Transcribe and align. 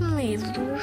Livros. 0.00 0.82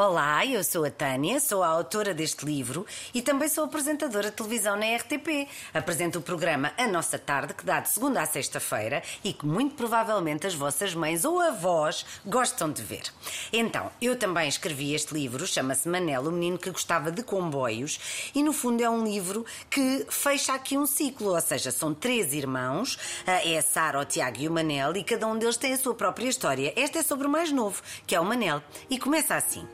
Olá, 0.00 0.46
eu 0.46 0.62
sou 0.62 0.84
a 0.84 0.92
Tânia, 0.92 1.40
sou 1.40 1.60
a 1.60 1.66
autora 1.66 2.14
deste 2.14 2.46
livro 2.46 2.86
e 3.12 3.20
também 3.20 3.48
sou 3.48 3.64
apresentadora 3.64 4.30
de 4.30 4.36
televisão 4.36 4.76
na 4.76 4.94
RTP. 4.94 5.48
Apresento 5.74 6.20
o 6.20 6.22
programa 6.22 6.72
A 6.78 6.86
Nossa 6.86 7.18
Tarde, 7.18 7.52
que 7.52 7.64
dá 7.64 7.80
de 7.80 7.88
segunda 7.88 8.22
a 8.22 8.26
sexta-feira 8.26 9.02
e 9.24 9.32
que 9.32 9.44
muito 9.44 9.74
provavelmente 9.74 10.46
as 10.46 10.54
vossas 10.54 10.94
mães 10.94 11.24
ou 11.24 11.40
avós 11.40 12.06
gostam 12.24 12.70
de 12.70 12.80
ver. 12.80 13.12
Então, 13.52 13.90
eu 14.00 14.14
também 14.14 14.48
escrevi 14.48 14.94
este 14.94 15.12
livro, 15.12 15.44
chama-se 15.48 15.88
Manel, 15.88 16.28
o 16.28 16.30
menino 16.30 16.58
que 16.58 16.70
gostava 16.70 17.10
de 17.10 17.24
comboios, 17.24 18.30
e 18.36 18.40
no 18.40 18.52
fundo 18.52 18.80
é 18.80 18.88
um 18.88 19.02
livro 19.02 19.44
que 19.68 20.06
fecha 20.08 20.52
aqui 20.52 20.78
um 20.78 20.86
ciclo, 20.86 21.34
ou 21.34 21.40
seja, 21.40 21.72
são 21.72 21.92
três 21.92 22.32
irmãos, 22.32 22.96
é 23.26 23.58
a 23.58 23.62
Sara, 23.62 23.98
o 23.98 24.04
Tiago 24.04 24.38
e 24.38 24.46
o 24.46 24.52
Manel, 24.52 24.96
e 24.96 25.02
cada 25.02 25.26
um 25.26 25.36
deles 25.36 25.56
tem 25.56 25.72
a 25.72 25.76
sua 25.76 25.96
própria 25.96 26.28
história. 26.28 26.72
Esta 26.76 27.00
é 27.00 27.02
sobre 27.02 27.26
o 27.26 27.30
mais 27.30 27.50
novo, 27.50 27.82
que 28.06 28.14
é 28.14 28.20
o 28.20 28.24
Manel, 28.24 28.62
e 28.88 28.96
começa 28.96 29.34
assim. 29.34 29.66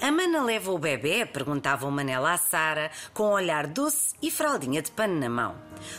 A 0.00 0.10
mana 0.10 0.42
leva 0.42 0.72
o 0.72 0.78
bebê? 0.78 1.26
perguntava 1.26 1.86
o 1.86 1.90
Manel 1.90 2.24
à 2.26 2.36
Sara, 2.36 2.90
com 3.12 3.24
um 3.28 3.32
olhar 3.32 3.66
doce 3.66 4.14
e 4.22 4.30
fraldinha 4.30 4.82
de 4.82 4.90
pano 4.90 5.18
na 5.18 5.28
mão. 5.28 5.54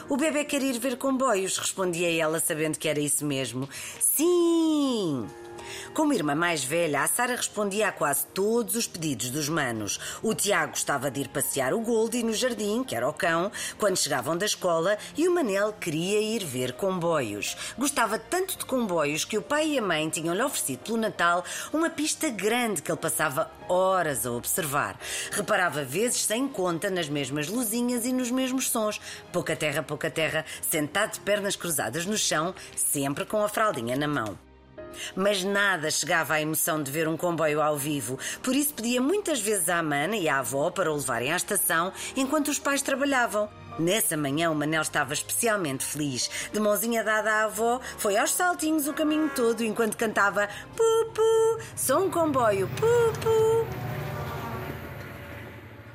O 0.09 0.17
bebê 0.17 0.45
quer 0.45 0.61
ir 0.61 0.79
ver 0.79 0.97
comboios, 0.97 1.57
respondia 1.57 2.11
ela, 2.11 2.39
sabendo 2.39 2.77
que 2.77 2.87
era 2.87 2.99
isso 2.99 3.25
mesmo. 3.25 3.67
Sim! 3.99 5.27
Como 5.93 6.13
irmã 6.13 6.35
mais 6.35 6.63
velha, 6.63 7.01
a 7.01 7.07
Sara 7.07 7.35
respondia 7.35 7.87
a 7.87 7.91
quase 7.91 8.25
todos 8.27 8.75
os 8.75 8.87
pedidos 8.87 9.29
dos 9.29 9.49
manos. 9.49 9.99
O 10.21 10.33
Tiago 10.33 10.71
gostava 10.71 11.11
de 11.11 11.21
ir 11.21 11.27
passear 11.27 11.73
o 11.73 11.81
Goldie 11.81 12.23
no 12.23 12.33
jardim, 12.33 12.83
que 12.83 12.95
era 12.95 13.07
o 13.07 13.13
cão, 13.13 13.51
quando 13.77 13.97
chegavam 13.97 14.37
da 14.37 14.45
escola, 14.45 14.97
e 15.17 15.27
o 15.27 15.33
Manel 15.33 15.73
queria 15.73 16.19
ir 16.19 16.43
ver 16.43 16.73
comboios. 16.73 17.55
Gostava 17.77 18.17
tanto 18.17 18.57
de 18.57 18.65
comboios 18.65 19.25
que 19.25 19.37
o 19.37 19.41
pai 19.41 19.69
e 19.69 19.79
a 19.79 19.81
mãe 19.81 20.09
tinham-lhe 20.09 20.41
oferecido 20.41 20.79
pelo 20.79 20.97
Natal 20.97 21.43
uma 21.71 21.89
pista 21.89 22.29
grande 22.29 22.81
que 22.81 22.91
ele 22.91 22.99
passava 22.99 23.51
horas 23.67 24.25
a 24.25 24.31
observar. 24.31 24.99
Reparava 25.31 25.83
vezes 25.83 26.23
sem 26.23 26.47
conta 26.47 26.89
nas 26.89 27.09
mesmas 27.09 27.47
luzinhas 27.47 28.05
e 28.05 28.13
nos 28.13 28.31
mesmos 28.31 28.69
sons. 28.69 28.99
Pouca 29.31 29.55
terra, 29.55 29.83
pouca 29.83 30.09
terra, 30.09 30.45
sentado 30.61 31.13
de 31.13 31.19
pernas 31.19 31.55
cruzadas 31.55 32.05
no 32.05 32.17
chão, 32.17 32.53
sempre 32.75 33.25
com 33.25 33.43
a 33.43 33.49
fraldinha 33.49 33.95
na 33.95 34.07
mão. 34.07 34.52
Mas 35.15 35.43
nada 35.43 35.89
chegava 35.91 36.35
à 36.35 36.41
emoção 36.41 36.81
de 36.81 36.91
ver 36.91 37.07
um 37.07 37.17
comboio 37.17 37.61
ao 37.61 37.77
vivo, 37.77 38.17
por 38.41 38.55
isso 38.55 38.73
pedia 38.73 39.01
muitas 39.01 39.39
vezes 39.39 39.69
à 39.69 39.81
mana 39.81 40.15
e 40.15 40.27
à 40.29 40.39
avó 40.39 40.69
para 40.69 40.91
o 40.91 40.95
levarem 40.95 41.31
à 41.31 41.35
estação 41.35 41.91
enquanto 42.15 42.49
os 42.49 42.59
pais 42.59 42.81
trabalhavam. 42.81 43.49
Nessa 43.79 44.15
manhã 44.15 44.51
o 44.51 44.55
Manel 44.55 44.81
estava 44.81 45.13
especialmente 45.13 45.83
feliz. 45.83 46.29
De 46.51 46.59
mãozinha 46.59 47.03
dada 47.03 47.31
à 47.31 47.43
avó, 47.45 47.79
foi 47.97 48.17
aos 48.17 48.31
saltinhos 48.31 48.87
o 48.87 48.93
caminho 48.93 49.29
todo 49.35 49.63
enquanto 49.63 49.97
cantava 49.97 50.47
Pupu, 50.75 51.59
sou 51.75 52.05
um 52.05 52.11
comboio, 52.11 52.69
pupu. 52.79 53.82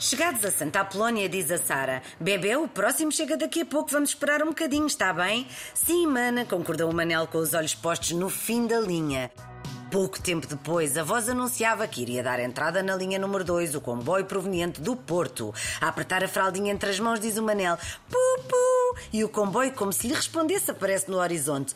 Chegados 0.01 0.45
a 0.45 0.53
Santa 0.53 0.81
Apolónia, 0.81 1.29
diz 1.29 1.51
a 1.51 1.59
Sara: 1.59 2.03
Bebê, 2.21 2.55
o 2.55 2.69
próximo 2.69 3.11
chega 3.11 3.37
daqui 3.37 3.63
a 3.63 3.67
pouco, 3.67 3.91
vamos 3.91 4.11
esperar 4.11 4.45
um 4.45 4.51
bocadinho, 4.51 4.87
está 4.87 5.13
bem? 5.13 5.49
Sim, 5.75 6.07
mana, 6.07 6.45
concordou 6.45 6.89
o 6.89 6.95
Manel 6.95 7.27
com 7.27 7.39
os 7.39 7.53
olhos 7.53 7.75
postos 7.75 8.13
no 8.13 8.31
fim 8.31 8.69
da 8.69 8.79
linha. 8.79 9.29
Pouco 9.91 10.23
tempo 10.23 10.47
depois, 10.47 10.97
a 10.97 11.03
voz 11.03 11.29
anunciava 11.29 11.89
que 11.89 12.03
iria 12.03 12.23
dar 12.23 12.39
entrada 12.39 12.81
na 12.81 12.95
linha 12.95 13.19
número 13.19 13.43
2, 13.43 13.75
o 13.75 13.81
comboio 13.81 14.25
proveniente 14.25 14.81
do 14.81 14.95
Porto. 14.95 15.53
A 15.81 15.89
apertar 15.89 16.23
a 16.23 16.29
fraldinha 16.29 16.73
entre 16.73 16.91
as 16.91 17.01
mãos, 17.01 17.19
diz 17.19 17.37
o 17.37 17.43
Manel: 17.43 17.77
Pupu! 18.09 19.01
E 19.13 19.25
o 19.25 19.29
comboio, 19.29 19.73
como 19.73 19.93
se 19.93 20.07
lhe 20.07 20.15
respondesse, 20.15 20.71
aparece 20.71 21.11
no 21.11 21.17
horizonte. 21.17 21.75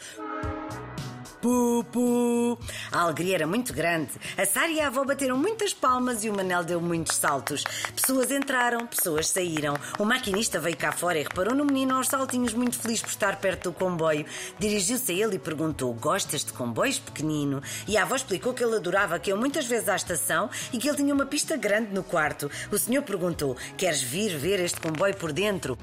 Pupu! 1.42 2.56
A 2.92 3.00
alegria 3.00 3.34
era 3.34 3.46
muito 3.48 3.74
grande. 3.74 4.12
A 4.38 4.47
Sara 4.47 4.69
e 4.69 4.80
a 4.80 4.86
avó 4.86 5.04
bateram 5.04 5.36
muitas 5.36 5.75
palmas 5.75 6.22
e 6.22 6.30
o 6.30 6.36
Manel 6.36 6.62
deu 6.62 6.80
muitos 6.80 7.16
saltos. 7.16 7.64
Pessoas 7.97 8.30
entraram, 8.30 8.86
pessoas 8.86 9.26
saíram. 9.26 9.75
O 9.98 10.04
maquinista 10.04 10.60
veio 10.60 10.76
cá 10.76 10.92
fora 10.92 11.19
e 11.19 11.25
reparou 11.25 11.52
no 11.52 11.64
menino 11.64 11.97
aos 11.97 12.06
saltinhos, 12.06 12.54
muito 12.54 12.78
feliz 12.78 13.02
por 13.02 13.08
estar 13.08 13.41
perto 13.41 13.70
do 13.70 13.72
comboio. 13.72 14.25
Dirigiu-se 14.56 15.10
a 15.10 15.14
ele 15.16 15.34
e 15.34 15.41
perguntou: 15.41 15.92
Gostas 15.94 16.44
de 16.44 16.52
comboios, 16.52 17.00
pequenino? 17.00 17.60
E 17.88 17.97
a 17.97 18.02
avó 18.02 18.14
explicou 18.14 18.54
que 18.54 18.62
ele 18.62 18.76
adorava, 18.76 19.19
que 19.19 19.32
eu 19.32 19.36
muitas 19.36 19.66
vezes 19.66 19.88
à 19.88 19.97
estação 19.97 20.48
e 20.72 20.78
que 20.78 20.88
ele 20.88 20.98
tinha 20.98 21.12
uma 21.12 21.26
pista 21.26 21.56
grande 21.56 21.92
no 21.92 22.04
quarto. 22.04 22.48
O 22.70 22.78
senhor 22.78 23.02
perguntou: 23.02 23.56
Queres 23.76 24.00
vir 24.00 24.36
ver 24.38 24.60
este 24.60 24.81
comboio 24.81 25.16
por 25.16 25.32
dentro? 25.32 25.76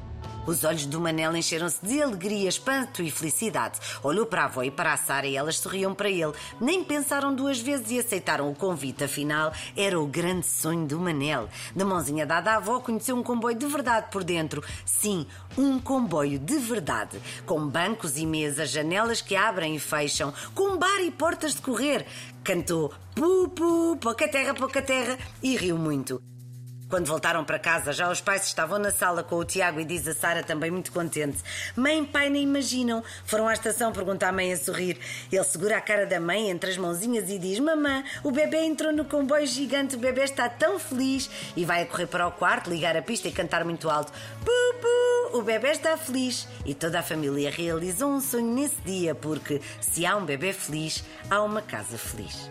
Os 0.50 0.64
olhos 0.64 0.88
do 0.88 1.00
Manel 1.00 1.36
encheram-se 1.36 1.78
de 1.86 2.02
alegria, 2.02 2.50
espanto 2.50 3.04
e 3.04 3.12
felicidade. 3.12 3.80
Olhou 4.02 4.26
para 4.26 4.42
a 4.42 4.46
avó 4.46 4.64
e 4.64 4.72
para 4.72 4.94
a 4.94 4.98
Sara 4.98 5.28
e 5.28 5.38
elas 5.38 5.60
sorriam 5.60 5.94
para 5.94 6.10
ele. 6.10 6.34
Nem 6.60 6.84
pensaram 6.84 7.36
duas 7.36 7.60
vezes 7.60 7.92
e 7.92 8.00
aceitaram 8.00 8.50
o 8.50 8.56
convite. 8.56 9.04
Afinal, 9.04 9.54
era 9.78 10.00
o 10.00 10.08
grande 10.08 10.48
sonho 10.48 10.88
do 10.88 11.00
Manel. 11.00 11.48
Da 11.76 11.86
mãozinha 11.86 12.26
dada 12.26 12.54
à 12.54 12.56
avó, 12.56 12.80
conheceu 12.80 13.16
um 13.16 13.22
comboio 13.22 13.56
de 13.56 13.68
verdade 13.68 14.08
por 14.12 14.24
dentro. 14.24 14.64
Sim, 14.84 15.28
um 15.56 15.78
comboio 15.80 16.40
de 16.40 16.58
verdade. 16.58 17.22
Com 17.46 17.68
bancos 17.68 18.18
e 18.18 18.26
mesas, 18.26 18.72
janelas 18.72 19.22
que 19.22 19.36
abrem 19.36 19.76
e 19.76 19.80
fecham, 19.80 20.34
com 20.56 20.80
bar 20.80 21.00
e 21.02 21.12
portas 21.12 21.54
de 21.54 21.62
correr. 21.62 22.08
Cantou 22.44 22.92
Pupu, 23.14 23.98
pouca 24.02 24.28
terra, 24.28 24.56
pouca 24.56 24.81
terra 24.81 25.16
e 25.44 25.56
riu 25.56 25.78
muito. 25.78 26.20
Quando 26.90 27.06
voltaram 27.06 27.46
para 27.46 27.60
casa, 27.60 27.94
já 27.94 28.10
os 28.10 28.20
pais 28.20 28.48
estavam 28.48 28.80
na 28.80 28.90
sala 28.90 29.22
com 29.22 29.36
o 29.36 29.46
Tiago 29.46 29.80
e 29.80 29.86
diz 29.86 30.08
a 30.08 30.14
Sara 30.16 30.42
também 30.42 30.72
muito 30.72 30.92
contente. 30.92 31.38
Mãe, 31.76 32.04
pai, 32.04 32.32
nem 32.32 32.42
imaginam. 32.42 33.04
Foram 33.26 33.48
à 33.48 33.54
estação, 33.54 33.94
pergunta 33.94 34.28
a 34.28 34.32
mãe 34.32 34.52
a 34.52 34.58
sorrir. 34.58 34.98
Ele 35.32 35.44
segura 35.44 35.78
a 35.78 35.82
cara 35.82 36.08
da 36.08 36.20
mãe 36.20 36.50
entre 36.50 36.72
as 36.72 36.78
mãozinhas 36.78 37.30
e 37.30 37.38
diz: 37.38 37.60
Mamã, 37.60 38.04
o 38.24 38.32
bebê 38.32 38.62
entrou 38.62 38.92
no 38.92 39.06
comboio 39.06 39.46
gigante, 39.46 39.96
o 39.96 40.00
bebê 40.00 40.24
está 40.24 40.50
tão 40.50 40.80
feliz. 40.80 41.30
E 41.56 41.64
vai 41.64 41.84
a 41.84 41.86
correr 41.86 42.08
para 42.08 42.28
o 42.28 42.32
quarto, 42.32 42.72
ligar 42.72 42.98
a 42.98 43.04
pista 43.04 43.28
e 43.28 43.32
cantar 43.32 43.64
muito 43.64 43.88
alto: 43.88 44.12
Pupu, 44.40 45.38
o 45.38 45.44
bebê 45.44 45.70
está 45.70 45.96
feliz. 45.96 46.48
E 46.66 46.74
toda 46.74 47.02
a 47.02 47.04
família 47.04 47.52
realizou 47.52 48.10
um 48.10 48.20
sonho 48.20 48.52
nesse 48.52 48.82
dia, 48.84 49.14
porque 49.14 49.62
se 49.80 50.08
há 50.08 50.16
um 50.16 50.26
bebê 50.26 50.54
feliz, 50.54 51.04
há 51.30 51.40
uma 51.44 51.62
casa 51.62 52.00
feliz. 52.00 52.50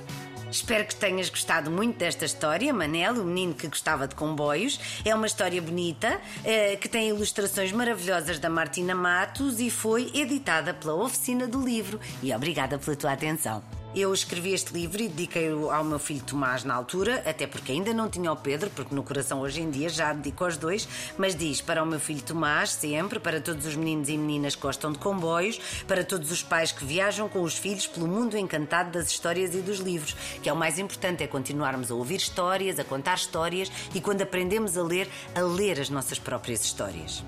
Espero 0.50 0.86
que 0.86 0.96
tenhas 0.96 1.28
gostado 1.28 1.70
muito 1.70 1.98
desta 1.98 2.24
história, 2.24 2.72
Manel, 2.72 3.14
o 3.14 3.24
menino 3.24 3.54
que 3.54 3.68
gostava 3.68 4.08
de 4.08 4.14
comboios. 4.14 4.80
É 5.04 5.14
uma 5.14 5.26
história 5.26 5.60
bonita, 5.60 6.20
eh, 6.42 6.76
que 6.76 6.88
tem 6.88 7.08
ilustrações 7.08 7.70
maravilhosas 7.70 8.38
da 8.38 8.48
Martina 8.48 8.94
Matos 8.94 9.60
e 9.60 9.70
foi 9.70 10.10
editada 10.14 10.72
pela 10.72 10.94
Oficina 10.94 11.46
do 11.46 11.62
Livro. 11.62 12.00
E 12.22 12.34
obrigada 12.34 12.78
pela 12.78 12.96
tua 12.96 13.12
atenção. 13.12 13.77
Eu 13.96 14.12
escrevi 14.12 14.52
este 14.52 14.72
livro 14.74 15.02
e 15.02 15.08
dediquei-o 15.08 15.70
ao 15.70 15.82
meu 15.82 15.98
filho 15.98 16.22
Tomás 16.22 16.62
na 16.62 16.74
altura, 16.74 17.22
até 17.24 17.46
porque 17.46 17.72
ainda 17.72 17.94
não 17.94 18.08
tinha 18.08 18.30
o 18.30 18.36
Pedro, 18.36 18.68
porque 18.70 18.94
no 18.94 19.02
coração 19.02 19.40
hoje 19.40 19.62
em 19.62 19.70
dia 19.70 19.88
já 19.88 20.12
dedico 20.12 20.44
aos 20.44 20.58
dois, 20.58 20.86
mas 21.16 21.34
diz 21.34 21.62
para 21.62 21.82
o 21.82 21.86
meu 21.86 21.98
filho 21.98 22.22
Tomás, 22.22 22.70
sempre, 22.70 23.18
para 23.18 23.40
todos 23.40 23.64
os 23.64 23.74
meninos 23.74 24.10
e 24.10 24.16
meninas 24.18 24.54
que 24.54 24.60
gostam 24.60 24.92
de 24.92 24.98
comboios, 24.98 25.58
para 25.86 26.04
todos 26.04 26.30
os 26.30 26.42
pais 26.42 26.70
que 26.70 26.84
viajam 26.84 27.30
com 27.30 27.40
os 27.40 27.56
filhos 27.56 27.86
pelo 27.86 28.06
mundo 28.06 28.36
encantado 28.36 28.90
das 28.90 29.08
histórias 29.08 29.54
e 29.54 29.58
dos 29.58 29.78
livros, 29.78 30.14
que 30.42 30.50
é 30.50 30.52
o 30.52 30.56
mais 30.56 30.78
importante, 30.78 31.24
é 31.24 31.26
continuarmos 31.26 31.90
a 31.90 31.94
ouvir 31.94 32.16
histórias, 32.16 32.78
a 32.78 32.84
contar 32.84 33.14
histórias 33.14 33.72
e 33.94 34.00
quando 34.02 34.20
aprendemos 34.20 34.76
a 34.76 34.82
ler, 34.82 35.08
a 35.34 35.40
ler 35.40 35.80
as 35.80 35.88
nossas 35.88 36.18
próprias 36.18 36.62
histórias. 36.62 37.24